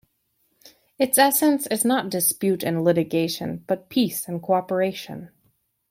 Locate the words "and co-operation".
4.27-5.29